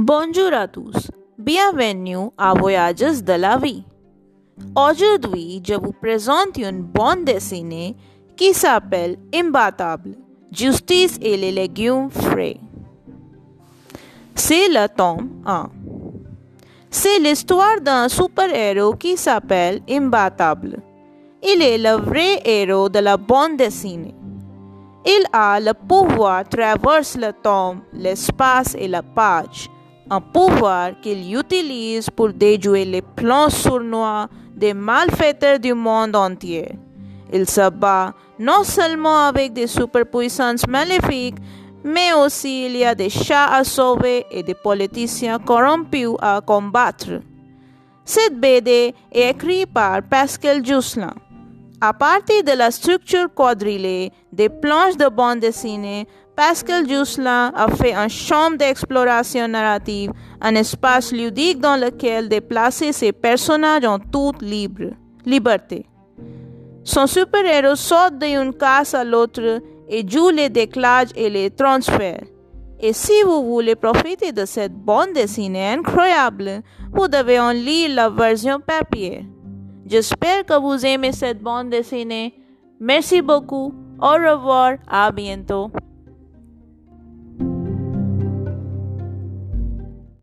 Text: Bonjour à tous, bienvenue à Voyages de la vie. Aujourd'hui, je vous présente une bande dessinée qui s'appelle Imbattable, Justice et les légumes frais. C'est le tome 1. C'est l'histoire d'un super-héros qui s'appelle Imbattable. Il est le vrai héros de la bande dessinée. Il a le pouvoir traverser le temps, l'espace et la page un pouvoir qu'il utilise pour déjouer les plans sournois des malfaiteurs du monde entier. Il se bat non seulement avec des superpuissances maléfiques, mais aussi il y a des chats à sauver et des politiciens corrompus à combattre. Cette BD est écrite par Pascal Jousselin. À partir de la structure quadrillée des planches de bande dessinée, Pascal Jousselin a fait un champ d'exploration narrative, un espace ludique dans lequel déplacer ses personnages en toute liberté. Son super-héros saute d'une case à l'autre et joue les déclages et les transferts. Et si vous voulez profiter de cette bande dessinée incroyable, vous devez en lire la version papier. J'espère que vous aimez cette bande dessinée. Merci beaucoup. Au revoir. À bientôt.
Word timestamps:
Bonjour 0.00 0.52
à 0.52 0.68
tous, 0.68 1.10
bienvenue 1.36 2.30
à 2.38 2.54
Voyages 2.54 3.20
de 3.20 3.32
la 3.32 3.58
vie. 3.58 3.82
Aujourd'hui, 4.76 5.60
je 5.66 5.74
vous 5.74 5.90
présente 5.90 6.56
une 6.56 6.82
bande 6.82 7.24
dessinée 7.24 7.96
qui 8.36 8.54
s'appelle 8.54 9.18
Imbattable, 9.34 10.14
Justice 10.52 11.18
et 11.20 11.36
les 11.36 11.50
légumes 11.50 12.10
frais. 12.10 12.58
C'est 14.36 14.68
le 14.68 14.86
tome 14.86 15.42
1. 15.44 15.68
C'est 16.90 17.18
l'histoire 17.18 17.80
d'un 17.80 18.08
super-héros 18.08 18.94
qui 18.94 19.16
s'appelle 19.16 19.80
Imbattable. 19.90 20.80
Il 21.42 21.60
est 21.60 21.78
le 21.78 22.00
vrai 22.00 22.40
héros 22.44 22.88
de 22.88 23.00
la 23.00 23.16
bande 23.16 23.56
dessinée. 23.56 24.14
Il 25.04 25.24
a 25.32 25.58
le 25.58 25.72
pouvoir 25.74 26.48
traverser 26.48 27.18
le 27.18 27.32
temps, 27.32 27.78
l'espace 27.92 28.76
et 28.78 28.86
la 28.86 29.02
page 29.02 29.68
un 30.10 30.20
pouvoir 30.20 30.92
qu'il 31.00 31.34
utilise 31.34 32.10
pour 32.10 32.32
déjouer 32.32 32.84
les 32.84 33.02
plans 33.02 33.50
sournois 33.50 34.28
des 34.54 34.74
malfaiteurs 34.74 35.58
du 35.58 35.74
monde 35.74 36.16
entier. 36.16 36.68
Il 37.32 37.48
se 37.48 37.68
bat 37.70 38.14
non 38.38 38.64
seulement 38.64 39.26
avec 39.26 39.52
des 39.52 39.66
superpuissances 39.66 40.66
maléfiques, 40.66 41.36
mais 41.84 42.12
aussi 42.14 42.66
il 42.66 42.76
y 42.76 42.84
a 42.84 42.94
des 42.94 43.10
chats 43.10 43.52
à 43.52 43.64
sauver 43.64 44.24
et 44.30 44.42
des 44.42 44.54
politiciens 44.54 45.38
corrompus 45.38 46.16
à 46.20 46.40
combattre. 46.44 47.20
Cette 48.04 48.40
BD 48.40 48.94
est 49.12 49.30
écrite 49.30 49.72
par 49.72 50.02
Pascal 50.02 50.64
Jousselin. 50.64 51.12
À 51.80 51.92
partir 51.92 52.42
de 52.42 52.58
la 52.58 52.72
structure 52.72 53.32
quadrillée 53.32 54.10
des 54.32 54.48
planches 54.48 54.96
de 54.96 55.08
bande 55.08 55.38
dessinée, 55.38 56.08
Pascal 56.34 56.88
Jousselin 56.88 57.52
a 57.54 57.68
fait 57.68 57.94
un 57.94 58.08
champ 58.08 58.50
d'exploration 58.50 59.46
narrative, 59.46 60.10
un 60.40 60.56
espace 60.56 61.12
ludique 61.12 61.60
dans 61.60 61.76
lequel 61.76 62.28
déplacer 62.28 62.92
ses 62.92 63.12
personnages 63.12 63.84
en 63.84 64.00
toute 64.00 64.42
liberté. 64.42 65.86
Son 66.82 67.06
super-héros 67.06 67.76
saute 67.76 68.18
d'une 68.18 68.54
case 68.54 68.94
à 68.94 69.04
l'autre 69.04 69.60
et 69.88 70.08
joue 70.08 70.30
les 70.30 70.48
déclages 70.48 71.10
et 71.14 71.30
les 71.30 71.50
transferts. 71.50 72.24
Et 72.80 72.92
si 72.92 73.22
vous 73.24 73.44
voulez 73.44 73.76
profiter 73.76 74.32
de 74.32 74.44
cette 74.46 74.74
bande 74.74 75.12
dessinée 75.14 75.74
incroyable, 75.74 76.62
vous 76.92 77.06
devez 77.06 77.38
en 77.38 77.52
lire 77.52 77.94
la 77.94 78.08
version 78.08 78.58
papier. 78.58 79.24
J'espère 79.88 80.44
que 80.44 80.60
vous 80.60 80.84
aimez 80.84 81.12
cette 81.12 81.42
bande 81.42 81.70
dessinée. 81.70 82.34
Merci 82.78 83.22
beaucoup. 83.22 83.72
Au 83.98 84.12
revoir. 84.12 84.74
À 84.86 85.10
bientôt. 85.10 85.70